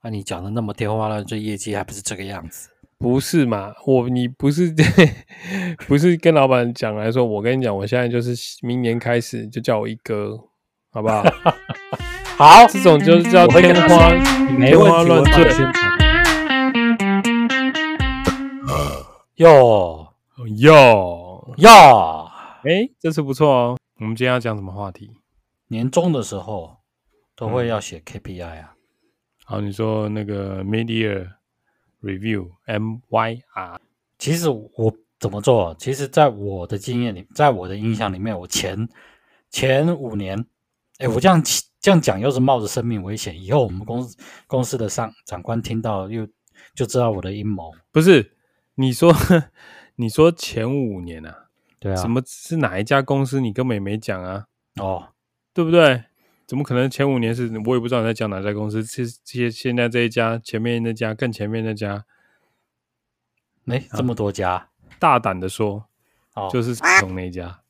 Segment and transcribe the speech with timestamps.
[0.00, 2.68] 那、啊、你讲的那么天花乱坠，业绩还不是这个样子？
[2.98, 3.74] 不是嘛？
[3.84, 4.72] 我你不是
[5.88, 8.32] 不是跟老板讲来说，我跟你讲，我现在就是
[8.62, 10.38] 明年开始就叫我一哥，
[10.90, 11.24] 好不好？
[12.38, 14.10] 好，这种就是叫天花
[14.56, 15.50] 天花乱坠。
[19.36, 20.14] 哟
[20.56, 22.30] 哟哟！
[22.64, 23.76] 哎，这次不错哦。
[24.00, 25.10] 我们今天要讲什么话题？
[25.68, 26.78] 年终的时候
[27.36, 28.77] 都会要写 KPI 啊。
[29.50, 31.26] 好，你说那个 Mid-year
[32.02, 33.78] Review MYR，
[34.18, 35.74] 其实我怎么做？
[35.78, 38.86] 其实，在我的经验里，在我的印象里面，我前
[39.48, 40.44] 前五年，
[40.98, 41.42] 哎，我这样
[41.80, 43.42] 这样讲又是冒着生命危险。
[43.42, 46.28] 以后我们公司公司的上长官听到，又
[46.74, 47.72] 就知道我的阴谋。
[47.90, 48.36] 不是，
[48.74, 49.10] 你说
[49.96, 51.46] 你说前五年啊？
[51.78, 51.96] 对啊。
[51.96, 53.40] 什么是哪一家公司？
[53.40, 54.44] 你根本也没讲啊。
[54.76, 55.08] 哦，
[55.54, 56.04] 对不对？
[56.48, 58.82] 怎么可能前五年是我也不知道你在讲哪家公司？
[58.82, 62.06] 这这现在这一家，前面那家，更前面那家，
[63.64, 64.52] 没这么多家。
[64.52, 64.68] 啊、
[64.98, 65.84] 大胆的说，
[66.32, 67.60] 哦，就是从那家。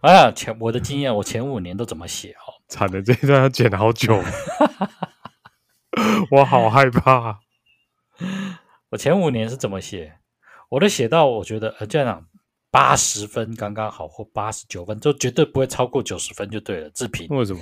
[0.00, 2.32] 哎呀，前我的经验，我前五年都怎么写？
[2.32, 4.18] 哦， 惨的，这一段要剪好久，
[6.32, 7.40] 我好害怕。
[8.88, 10.14] 我前五年是怎么写？
[10.70, 12.29] 我都写到我觉得呃这样。
[12.70, 16.90] 八十分刚刚好，或八十九分，就绝对不会超过九十分就对了。
[16.90, 17.60] 自评为什么？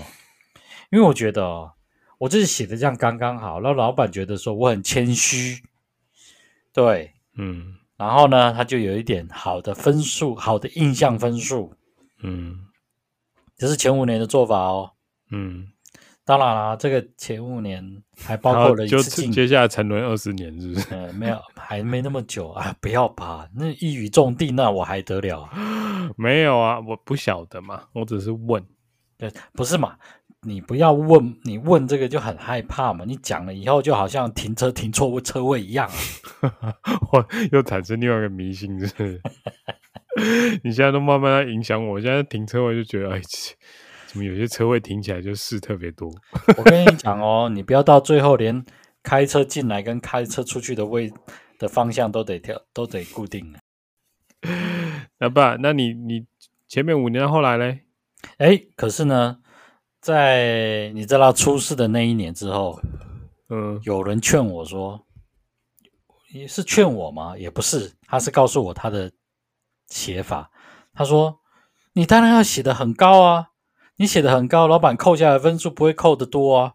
[0.91, 1.73] 因为我觉得哦，
[2.19, 5.63] 我自己写的这样刚刚好，让老板觉得说我很谦虚，
[6.73, 11.73] 对，嗯，然后呢，他就有一点好的分数，好的印象分数，
[12.23, 12.67] 嗯，
[13.57, 14.93] 这是前五年的做法哦，
[15.31, 15.73] 嗯。
[16.29, 17.83] 当然了，这个前五年
[18.23, 20.87] 还包括了一次就接下来沉沦二十年，是不是？
[20.91, 22.77] 嗯，没有，还没那么久啊！
[22.83, 25.49] 不要吧，那一语中的，那我还得了？
[26.19, 28.63] 没有啊，我不晓得嘛，我只是问。
[29.17, 29.97] 对，不是嘛？
[30.43, 33.07] 你不要问，你问这个就很害怕嘛。
[33.09, 35.89] 你讲了以后，就好像停车停错车位一样，
[37.11, 39.23] 我又产生另外一个迷信，是不是？
[40.63, 43.23] 你现在都慢慢在影响我，我现在停车位就觉得哎。
[44.25, 46.11] 有些车位停起来就事特别多？
[46.57, 48.65] 我跟你讲哦，你不要到最后连
[49.03, 51.13] 开车进来跟开车出去的位
[51.59, 53.55] 的方向都得调，都得固定。
[55.19, 56.27] 那爸，那你你
[56.69, 57.81] 前面五年后来嘞？
[58.39, 59.39] 哎，可是呢，
[60.01, 62.81] 在你知道出事的那一年之后，
[63.49, 65.07] 嗯，有人劝我说，
[66.33, 67.37] 也是劝我吗？
[67.37, 69.11] 也不是，他是告诉我他的
[69.87, 70.51] 写法。
[70.95, 71.41] 他说
[71.95, 73.51] ：“你当然要写的很高啊。”
[73.99, 76.75] 你写的很高，老板扣下来分数不会扣的多啊。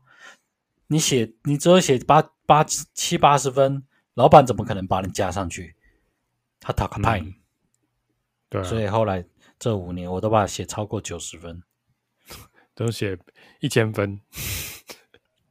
[0.88, 5.76] 你写，你只有写八八七八十分，老板怎么可能把你加上去？
[6.60, 7.36] 他打个派你。
[8.50, 9.26] 对、啊，所以后来
[9.58, 11.64] 这五年我都把它写超过九十分，
[12.76, 13.18] 都写
[13.62, 14.20] 一千分，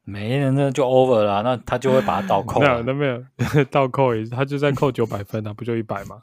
[0.05, 2.61] 没人那就 over 了，那他就会把它倒扣。
[2.63, 3.25] 没有，那没有
[3.73, 6.23] 倒扣也，他就在扣九百分啊，不就一百吗？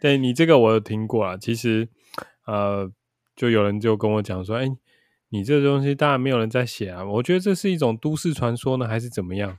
[0.00, 1.86] 对，你这个我有听过啊，其实，
[2.46, 2.90] 呃，
[3.36, 4.66] 就有人就跟我讲说，哎，
[5.28, 9.58] 你这个东西当然没有人在写啊，我觉得这是一种都市传说呢，还是怎么样？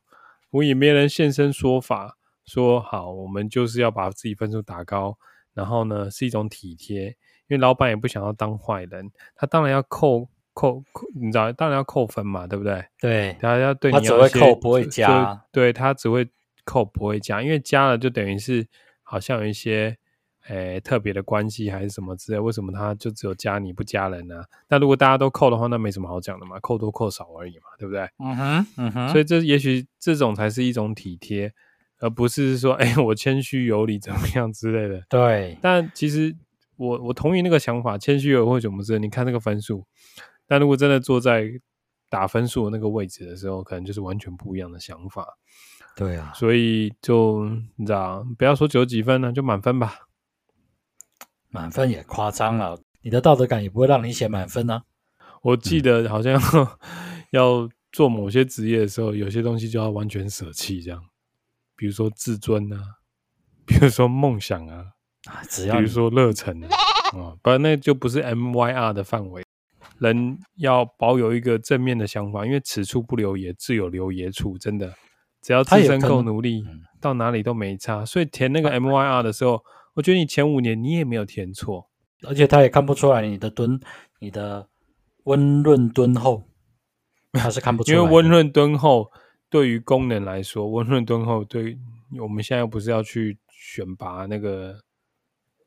[0.49, 5.15] 我也没人现身说法，说好，我们就是要把自己分数打高，
[5.53, 7.05] 然后呢是一种体贴，
[7.47, 12.83] 因为老板也不想要当坏人，他当然要扣扣扣，你知道，当然要扣分嘛，对不对？
[12.99, 16.27] 对，他要对你要他只会扣不会加，对他只会
[16.65, 18.67] 扣不会加，因为加了就等于是。
[19.03, 19.97] 好像有一些
[20.47, 24.45] 诶特别的关系还是什么之类，为什么他就只有加你不加人呢、啊？
[24.69, 28.09] 那如果大家都扣的话，那没什么好讲的嘛，扣多扣少而已嘛，对不对？
[28.19, 29.09] 嗯哼，嗯哼。
[29.09, 31.53] 所以这也许这种才是一种体贴，
[31.99, 35.03] 而不是说哎我谦虚有礼怎么样之类的。
[35.09, 35.57] 对。
[35.61, 36.35] 但其实
[36.77, 38.99] 我我同意那个想法，谦虚有礼或怎么之类。
[38.99, 39.85] 你看那个分数，
[40.47, 41.47] 但如果真的坐在
[42.09, 45.27] 打分数的那个位置的时候，可能就是完全不一样的想法。
[45.95, 49.93] 对啊，所以就你知道，不要说九几分了，就满分吧。
[51.51, 54.83] 满分也夸张了，你的道德感也不会让你写满分呢、啊。
[55.43, 56.67] 我记得好像、嗯、
[57.31, 61.03] 要做某些职业的时候，有些东西就要完全舍弃，这样，
[61.75, 62.77] 比如说自尊啊，
[63.65, 64.85] 比如说梦想啊，
[65.25, 66.67] 啊只要比如说热忱啊，
[67.17, 69.43] 啊， 不然那就不是 MYR 的范围。
[69.99, 74.95] 人要保有一个正面的想法，因为此处不留爷，自有留爷处，真的。
[75.43, 76.63] 只要自身够努力，
[76.99, 78.05] 到哪里都没差。
[78.05, 81.89] 所以填那个 MYR 的时候，我觉得你前五年你也没有填错，
[82.27, 83.79] 而且他也看不出来你的敦、
[84.19, 84.67] 你的
[85.23, 86.43] 温润敦厚，
[87.33, 87.97] 他是看不出来。
[87.97, 89.11] 因为温润敦厚
[89.49, 91.77] 对于功能来说，温润敦厚对
[92.19, 94.79] 我们现在又不是要去选拔那个，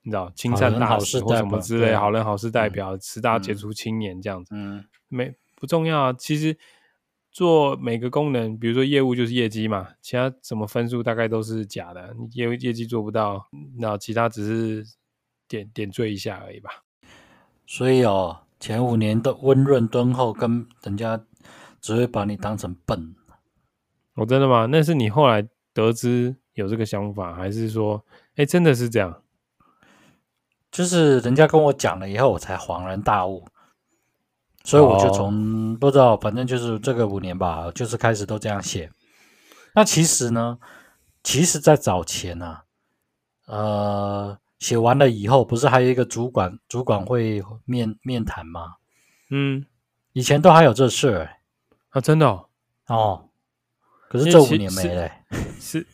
[0.03, 4.55] 你知道，青善大使或什么之类，好人好事代表、十大杰出青年这样子。
[4.55, 6.12] 嗯，没不重要啊。
[6.12, 6.56] 其实
[7.35, 12.15] 做每个功能，比如说业务就是业绩嘛，其他什么分数大概都是假的。
[12.17, 13.45] 你业业绩做不到，
[13.77, 14.95] 那其他只是
[15.49, 16.71] 点点缀一下而已吧。
[17.67, 21.21] 所以哦，前五年的温润敦厚，跟人家
[21.81, 23.17] 只会把你当成笨。
[24.15, 24.67] 哦，真的吗？
[24.67, 28.05] 那是你后来得知有这个想法，还是说，
[28.37, 29.23] 哎，真的是这样？
[30.71, 33.49] 就是人家跟我讲了以后，我才恍然大悟。
[34.65, 38.91] 所以我就从、哦、不知道，反正就是这个五年吧，就是开始都这样写。
[39.75, 40.59] 那其实呢，
[41.23, 42.65] 其实在早前呢、啊，
[43.47, 48.77] 呃，写完了以后，不是还有一个主管主管会面面谈吗？
[49.31, 49.67] 嗯，
[50.13, 51.37] 以前都还有这事儿
[51.91, 52.47] 啊，真的哦。
[52.87, 53.29] 哦
[54.09, 55.11] 可是这五年没了，
[55.59, 55.85] 实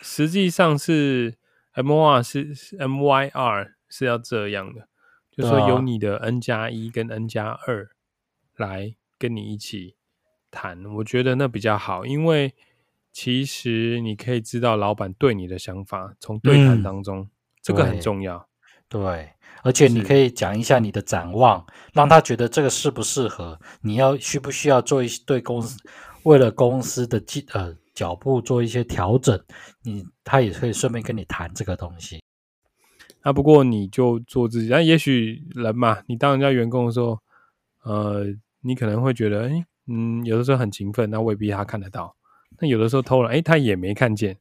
[0.00, 1.36] 实际上是
[1.72, 4.86] M Y R 是 M Y R 是要这样的，
[5.32, 7.90] 就是说有你的 N 加一跟 N 加二
[8.56, 9.96] 来跟你一起
[10.50, 12.54] 谈，我觉得那比较好，因为
[13.12, 17.30] 其实你可以知道老板对你的想法，从对谈当中，嗯、
[17.62, 18.48] 这个很重要。
[18.88, 19.30] 对，
[19.62, 25.78] 而且你可以讲一下你的展望，让他觉得这个适不适合，你要需不需要做一些对公司。
[26.24, 29.38] 为了公司的脚呃脚步做一些调整，
[29.82, 32.22] 你他也可以顺便跟你谈这个东西。
[33.22, 37.18] 那、啊、不过你就做自己，那也许人嘛，你当人家员工的时候，
[37.84, 38.24] 呃，
[38.60, 42.16] 你可能会觉得，哎，嗯，有的时候很勤奋，那未必他看得到。
[42.58, 44.38] 那有的时候偷懒，哎，他也没看见，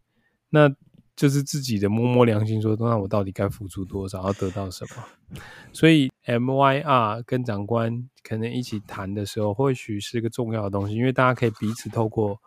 [0.50, 0.70] 那
[1.16, 5.40] 就是自己的摸摸良心说，那我到底该付出多少，要得到什么？
[5.72, 8.10] 所以 MYR 跟长官。
[8.26, 12.40] 可能一起谈的时候，或许是一个重要的东西，因为大家可以彼此透过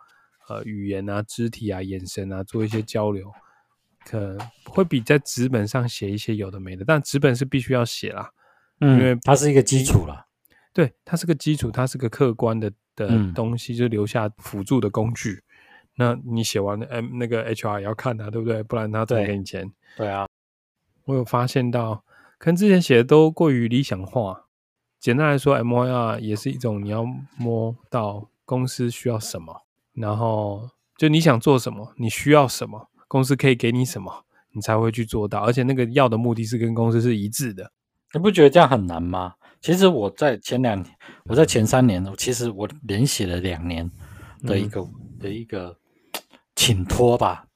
[0.49, 3.31] 呃语言啊、肢体啊、眼神啊做一些交流，
[4.03, 6.83] 可能会比在纸本上写一些有的没的。
[6.83, 8.31] 但纸本是必须要写啦，
[8.81, 10.25] 嗯，因为它是一个基础啦。
[10.77, 15.31] 对，它是个基础，它是个客观的的东西，就留下辅助的工具。
[15.31, 15.41] 嗯、
[15.95, 18.61] 那你写完了 M 那个 HR 也要看啊，对不对？
[18.61, 19.73] 不然他怎么给你钱？
[19.97, 20.27] 对啊，
[21.05, 22.03] 我有发现到，
[22.37, 24.45] 可能之前写的都过于理想化。
[24.99, 27.03] 简单来说，MYR 也是一种你要
[27.39, 29.63] 摸到公司需要什么，
[29.93, 35.39] 然后就你想做什么，你需要什么，公司可以给你什么，你才会去做到。
[35.39, 37.71] 而且那个要的目的是跟公司是一致的。
[38.13, 39.33] 你不觉得这样很难吗？
[39.61, 40.95] 其实我在前两年，
[41.25, 43.89] 我在前三年，其实我连写了两年
[44.43, 45.77] 的一个、嗯、的一个
[46.55, 47.47] 请托吧，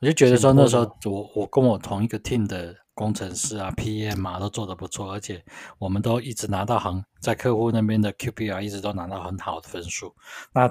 [0.00, 2.76] 我就觉得说那时候我我跟我同一个 team 的。
[2.94, 5.42] 工程师啊，PM 啊，都做得不错，而且
[5.78, 10.14] 我们都一直拿到很在客户那边的 QPR 一直都拿到很好的分数。
[10.52, 10.70] 那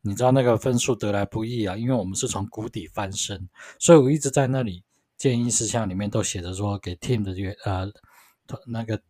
[0.00, 3.48] 你知道那个分数得来不易啊，因为我们是从谷底翻身，
[3.80, 4.84] 所以我一直在那里
[5.18, 7.90] 建议事项里面都写着说，给 team 的员呃
[8.46, 9.00] 同那个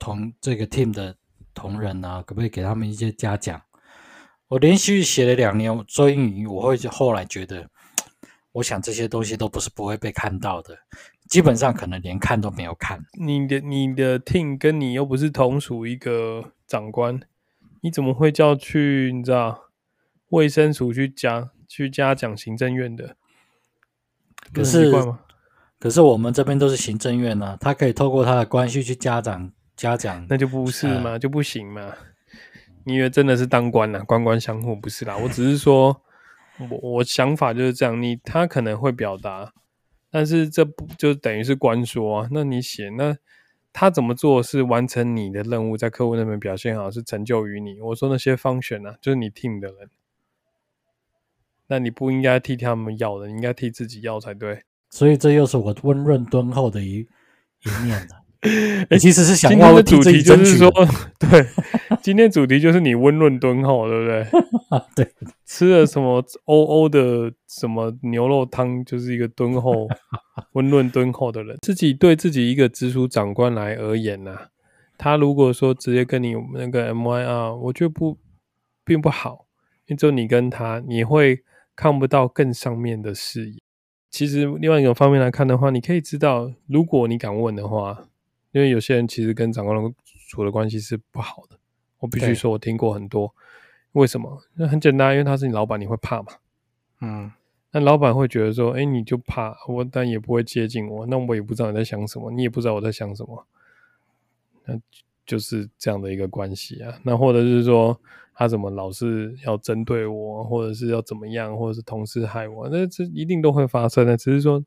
[0.00, 1.14] 同这个 team 的
[1.54, 3.62] 同仁啊，可不可以给他们一些嘉奖？
[4.48, 7.70] 我连续写了两年，周英语我会后来觉得，
[8.50, 10.76] 我想这些东西都不是不会被看到的。
[11.28, 13.04] 基本上可能连看都没有看。
[13.16, 17.20] 你的你的 team 跟你又不是同属一个长官，
[17.82, 19.70] 你怎么会叫去你知道
[20.30, 23.14] 卫生署去加去嘉奖行政院的？
[24.52, 24.92] 可是
[25.78, 31.94] 可是我们这边都是行政院呢、啊，他可以透过他的关系去嘉奖嘉奖，那就不是嘛，呃、就不行嘛？
[32.84, 35.16] 你以为真的是当官了、啊，官官相护不是啦？
[35.16, 36.02] 我只是说，
[36.58, 39.54] 我我想法就是这样，你他可能会表达。
[40.10, 42.28] 但是这不就等于是官说啊？
[42.30, 43.16] 那你写那
[43.72, 47.80] 他怎么做是完成你的任务，在客户那边表现好是成就于你。
[47.80, 49.88] 我说那些 function 啊，就是你 team 的人，
[51.68, 54.64] 那你不应该替他们要的，你应该替自己要才对。
[54.90, 57.08] 所以这又是我温润敦厚的一
[57.62, 58.19] 一面了。
[58.88, 60.70] 欸、其实是想要的主题就是说，
[61.18, 61.46] 对，
[62.02, 64.26] 今天主题就是你温润敦厚，对不对？
[65.04, 65.12] 对，
[65.44, 69.86] 吃了什么欧欧的什么牛肉汤，就是一个敦厚、
[70.54, 71.58] 温润敦厚的人。
[71.60, 74.46] 自己对自己一个直属长官来而言呢、啊，
[74.96, 78.16] 他如果说直接跟你那个 MYR，我觉得不
[78.86, 79.44] 并不好，
[79.86, 81.42] 因为只有你跟他，你会
[81.76, 83.58] 看不到更上面的视野。
[84.10, 88.06] 其实另外一个方面来看的话，你可以知道，如果你敢问的话。
[88.52, 89.94] 因为有些人其实跟长官
[90.28, 91.56] 处的关系是不好的，
[91.98, 93.34] 我必须说，我听过很多。
[93.92, 94.42] 为什么？
[94.54, 96.32] 那很简单，因为他是你老板，你会怕嘛？
[97.00, 97.32] 嗯，
[97.72, 103.44] 那老板会觉得说，哎，你就怕我，但也不会接近我，那我也不知道你在想什么，你也不知道我在想什么，
[104.66, 104.78] 那
[105.26, 107.00] 就是这样的一个关系啊。
[107.02, 108.00] 那或者是说，
[108.34, 114.16] 他怎么老是要针对我，或者是要怎么样，或者是同事害我，那这一定都会发生的。
[114.16, 114.64] 只是说，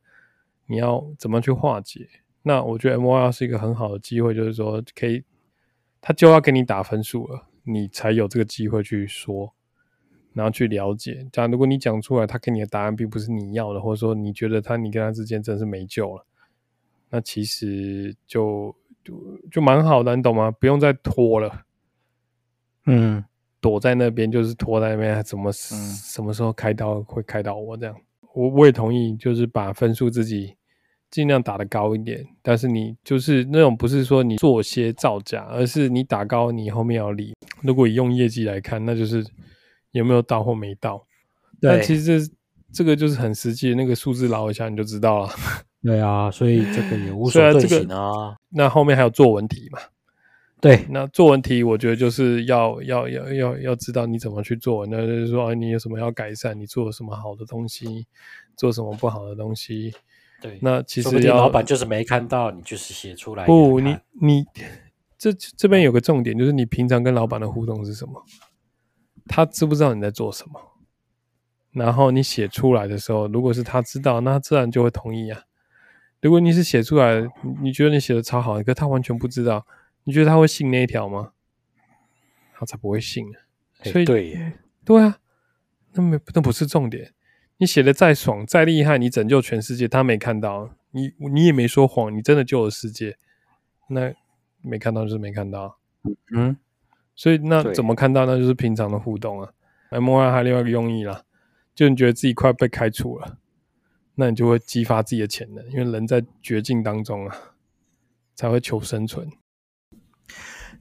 [0.66, 2.10] 你要怎么去化解？
[2.44, 5.24] 那我觉得 MYR 是一个很好的机会，就是说可以，
[6.00, 7.48] 他就要给你打分数了。
[7.66, 9.54] 你才有这个机会去说，
[10.34, 11.26] 然后去了解。
[11.32, 16.26] 这样，如果你讲出来，他给你的答案并不是你要的，或者说你觉得他你跟他之间真是没救了，
[17.10, 19.14] 那其实就就
[19.50, 20.52] 就蛮好的，你懂吗？
[20.52, 21.62] 不用再拖了。
[22.86, 23.24] 嗯，
[23.62, 27.96] 躲在那边就是拖在那边，怎么、嗯、什么时候开刀会开到我这样？
[28.34, 30.58] 我我也同意，就是把分数自己。
[31.14, 37.36] 尽量打得高一点，但是你就是那种不是说你做些造假，而是你打高，你后面要理。
[37.62, 39.24] 如果你用业绩来看，那就是
[39.92, 41.06] 有没有到或没到。
[41.62, 42.34] 对但其实这
[42.74, 45.30] 这个就是很实际，那个数字捞一下你就知道了。
[45.84, 48.38] 对啊，所以这个也无所 遁形啊，啊、这个。
[48.50, 49.78] 那后面还有作文题嘛？
[50.60, 58.08] 对，那作文题我觉得就是要要要要要知道你怎么去做，那就是说你有什么要改善，你做了什么好的东西，
[58.58, 59.94] 做什么不好的东西。
[60.44, 63.46] 对，那其实要老板就是没看到，你就是写出来。
[63.46, 64.46] 不，你你
[65.18, 68.26] 这这边有个重点，就是你平常跟老板的互动是什么？
[69.26, 70.60] 他知不知道你在做什么？
[71.72, 75.44] 然后你写出来的时候，如果是他知道，那他自然就会同意啊。
[76.20, 77.26] 如果你是写出来，
[77.62, 79.66] 你觉得你写的超好，可他完全不知道，
[80.04, 81.32] 你觉得他会信那一条吗？
[82.54, 83.40] 他才不会信呢。
[83.84, 84.52] 所以对，
[84.84, 85.20] 对啊，
[85.94, 87.14] 那没那不是重点。
[87.58, 93.18] 你写的再爽再厉害，你拯救全世界，他没看到，你你也没说谎，你真的救了世界，
[93.90, 94.14] 那
[94.62, 95.78] 没看到就是没看到，
[96.36, 96.58] 嗯，
[97.16, 98.26] 所以那怎么看到？
[98.26, 99.54] 那就是平常的互动啊。
[99.92, 101.24] MOI 还有另外一个用意啦，
[101.76, 103.38] 就你觉得自己快被开除了，
[104.16, 107.54] 那你就会激发自己的潜能，因为人在绝境当中啊，
[108.36, 109.30] 才会求生存。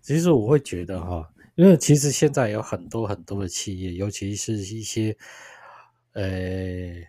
[0.00, 5.16] 其实我会觉得哈，因为其实现在有很多很多的企业，尤其是一些。
[6.12, 7.06] 呃，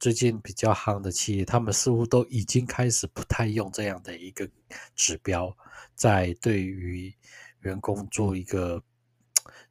[0.00, 4.50] 最近比较夯的企业，他们似乎都已经开始不太用这样的一个
[4.96, 5.56] 指标，
[5.94, 7.14] 在对于
[7.60, 8.82] 员工做一个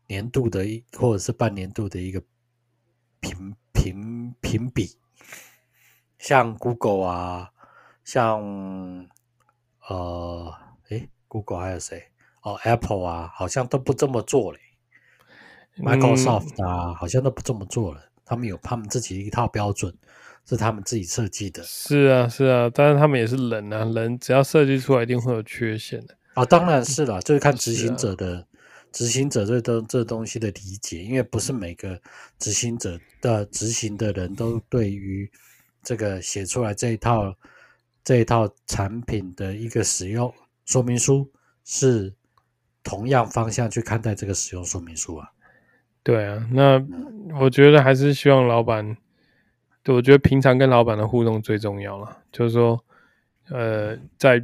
[0.07, 2.23] 年度的一或者是半年度的一个
[3.19, 4.97] 评评评比，
[6.17, 7.51] 像 Google 啊，
[8.05, 8.39] 像
[9.89, 10.53] 呃，
[10.89, 12.11] 诶，Google 还有谁？
[12.43, 14.59] 哦，Apple 啊，好像都不这么做嘞。
[15.81, 18.01] Microsoft 啊，好像都不这么做了。
[18.25, 19.93] 他们有他们自己一套标准，
[20.45, 21.63] 是他们自己设计的。
[21.63, 26.13] 是啊，是啊，但是他们也是人啊，人只要设计出来，一定会有缺陷的。
[26.35, 28.45] 啊、哦，当然是了，就是看执行者的
[28.91, 29.45] 执、啊、行者
[29.87, 31.99] 这东西的理解，因为不是每个
[32.37, 35.29] 执行者的执行的人都对于
[35.81, 37.35] 这个写出来这一套
[38.03, 40.31] 这一套产品的一个使用
[40.65, 41.29] 说明书
[41.65, 42.13] 是
[42.83, 45.27] 同样方向去看待这个使用说明书啊。
[46.03, 46.83] 对啊，那
[47.39, 48.97] 我觉得还是希望老板，
[49.83, 52.17] 对，我觉得平常跟老板的互动最重要了。
[52.31, 52.83] 就是说，
[53.49, 54.43] 呃，在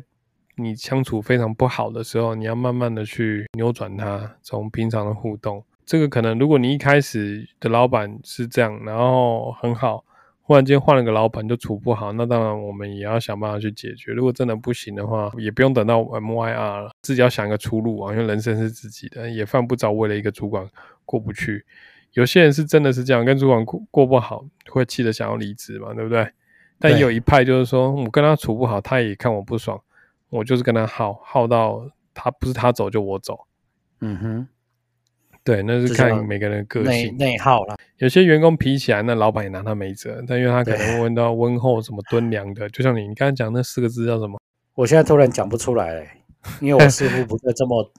[0.57, 5.63] 你相处非常不好的时候，你要慢慢的去扭转它，从平常的互动。
[5.85, 10.03] 这个可能，如果你一开始的老板是这样，然后很好。
[10.47, 14.11] 忽然间换了个老板就处不好，那当然我们也要想办法去解决。
[14.11, 18.13] 如果真的不行的话，也不用等到 MYR 了，自己要想一个出路啊。
[18.13, 20.69] 因为人生是自己的，也犯不着为了一个主管
[21.03, 21.65] 过不去。
[22.13, 26.29] 有些人是真的是这样，跟主管过过不好，会气得想要离职嘛，对不对？
[26.77, 29.81] 但也有一派就是说，我跟他处不好，他也看我不爽，
[30.29, 33.47] 我就是跟他耗耗到他不是他走就我走。
[34.01, 34.47] 嗯哼。
[35.43, 37.74] 对，那是看每个人的个性内耗了。
[37.97, 40.23] 有些员工皮起来，那老板也拿他没辙。
[40.27, 44.39] 但因为他可能会问到温厚、什么敦良的，就像你，你刚才讲那四个字叫什么？
[44.73, 46.23] 我现在突然讲不出来，
[46.59, 47.89] 因为我似乎不再这么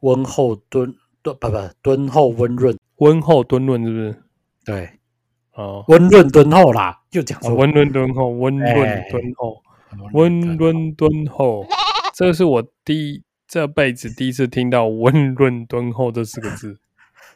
[0.00, 4.22] 温厚敦敦不不敦厚温润，温厚敦润是不是？
[4.66, 4.90] 对，
[5.54, 9.62] 哦，温润敦厚啦，就讲说温润敦厚，温润敦厚，
[10.12, 11.66] 温润敦厚，
[12.14, 16.78] 这是我第一这辈子第一次听到温润敦厚这四个字。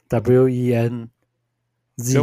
[0.09, 1.09] W E N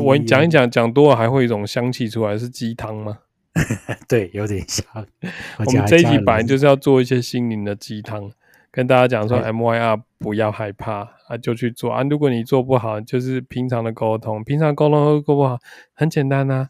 [0.04, 3.20] 我讲一讲，讲多了还会有一种香气出来，是鸡汤吗？
[4.08, 4.86] 对，有点像。
[5.66, 8.32] 我们这一集本来就是要做一些心灵的鸡汤，
[8.72, 12.04] 跟大家讲说，M Y R 不要害怕啊，就去做啊。
[12.04, 15.60] 如果你做不好，就是平常的沟通，平常沟通都沟不好，
[15.94, 16.70] 很简单啊，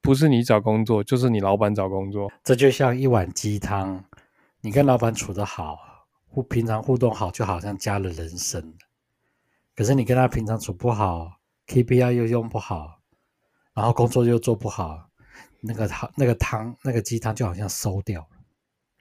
[0.00, 2.30] 不是你找工作，就是你老板找工作。
[2.42, 4.04] 这就像一碗鸡汤，
[4.60, 5.78] 你跟老板处得好，
[6.28, 8.62] 互平常互动好，就好像加了人参。
[9.76, 11.39] 可是你跟他平常处不好
[11.70, 13.00] ，KPI 又用不好，
[13.72, 15.08] 然后工作又做不好，
[15.60, 18.26] 那个汤、那个汤、那个鸡汤就好像馊掉了。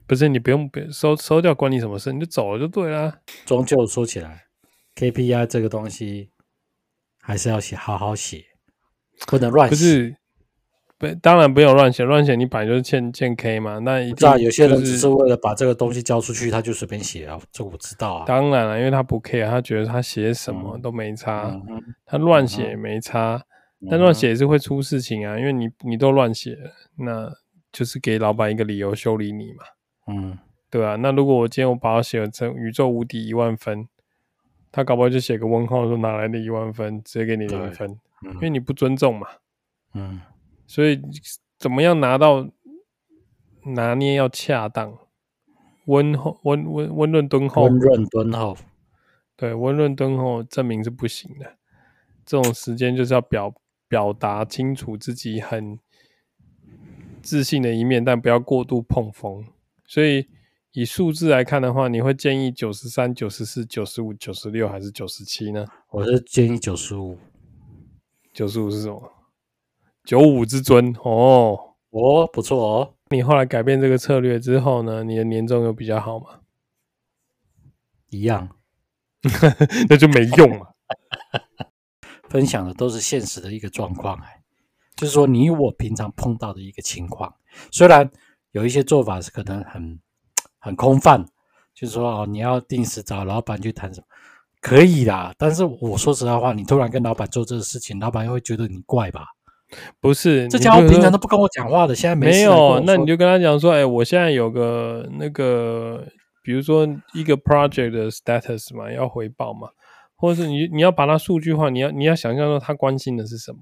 [0.06, 2.14] 不是你不用收收掉，关你什么事？
[2.14, 3.22] 你就走了就对了。
[3.46, 4.46] 终究说起来
[4.96, 6.32] ，KPI 这个东西
[7.20, 8.46] 还是要写好好写，
[9.28, 9.76] 不能乱写。
[9.76, 10.18] 不是，
[11.00, 13.80] 不，当然不要乱写，乱写你本来就是欠欠 K 嘛。
[13.80, 18.26] 那一定、就是、有些人只是为了把这个东西交出去，他就随便写啊，这我知道啊。
[18.28, 23.42] 当然了，因为他不 care，他觉得他写什么都没差，嗯、他乱写也没差，
[23.80, 26.58] 嗯、但乱写也是会出事情啊，因为你你都乱写，
[26.98, 27.32] 那
[27.72, 29.64] 就是给老板一个理由修理你嘛。
[30.08, 30.38] 嗯，
[30.70, 30.98] 对啊。
[30.98, 33.88] 那如果我今天我把它写成宇宙无敌一万分，
[34.70, 37.90] 他搞不好就写个问号说哪来的一万分，直接给你零分，
[38.26, 39.26] 嗯、因为你不尊重嘛。
[39.94, 40.20] 嗯。
[40.70, 41.02] 所以
[41.58, 42.48] 怎么样拿到
[43.74, 45.00] 拿捏要恰当，
[45.86, 48.56] 温厚温温温润敦厚，温润敦厚，
[49.36, 51.58] 对，温润敦厚证明是不行的。
[52.24, 53.52] 这种时间就是要表
[53.88, 55.80] 表达清楚自己很
[57.24, 59.44] 自信的一面，但不要过度碰风。
[59.88, 60.28] 所以
[60.74, 65.66] 以数字来看的话，你会建议九十三、九十四、九十五、九十六还是九十七呢？
[65.90, 67.18] 我是建议九十五。
[68.32, 69.12] 九十五是什么？
[70.10, 72.96] 九五之尊哦哦，不错哦。
[73.12, 75.04] 你后来改变这个策略之后呢？
[75.04, 76.40] 你的年终有比较好吗？
[78.10, 78.50] 一样，
[79.88, 80.74] 那就没用了。
[82.28, 84.42] 分享的都是现实的一个状况，哎，
[84.96, 87.32] 就是说你我平常碰到的一个情况。
[87.72, 88.10] 虽然
[88.50, 90.00] 有一些做法是可能很
[90.58, 91.24] 很空泛，
[91.76, 94.08] 就是说哦，你要定时找老板去谈什么，
[94.60, 95.32] 可以啦。
[95.38, 99.28] 但是我说实在话，你突然跟老板做这个事情，老板又会觉得你怪吧？
[100.00, 106.06] 不是，这家伙平常都不跟我讲话的，现在没，没有，那你就跟他讲说，哎，我现在有个那个，
[106.42, 109.70] 比如说一个 project 的 status 嘛，要回报嘛，
[110.16, 113.60] 或者是你你要把它数据化，你要你要想象说他关心的是什么，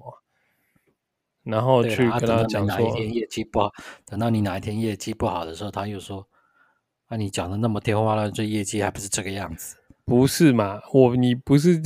[1.44, 3.70] 然后去跟他讲说，哪一天业绩不好，
[4.06, 6.26] 等到你哪一天业绩不好的时候，他又说，
[7.06, 9.77] 啊，你讲的那么天花乱坠，业绩还不是这个样子。
[10.08, 10.80] 不是嘛？
[10.92, 11.80] 我你不是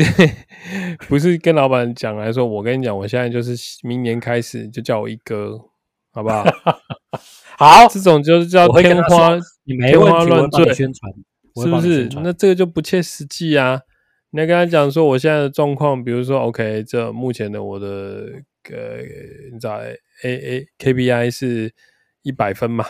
[1.08, 5.58] 不是跟老板讲来说，我跟你讲，我现在就是明年开始就叫我一哥，
[6.12, 6.44] 好不好？
[7.58, 11.12] 好，这种就是叫天花你天花乱坠宣传，
[11.62, 12.08] 是不是？
[12.22, 13.80] 那这个就不切实际啊！
[14.30, 18.26] 你要跟他讲说，我现在的状况，比如说，OK，这目前的我的
[18.70, 18.98] 呃，
[19.52, 21.74] 你知道 A A KPI 是
[22.22, 22.84] 一百分嘛？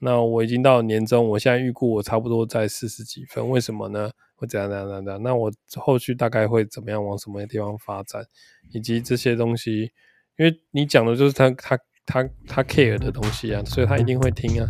[0.00, 4.10] 那我已经到年终，我现在预估我差不多在四十几分，为什么呢？
[4.36, 8.24] 会怎样怎样怎样，那我后续大概会怎么样往什么地方发展，
[8.72, 9.90] 以及这些东西，
[10.38, 14.68] 因为你讲的就是他他他他 care 的东西啊，所以他一定会听啊。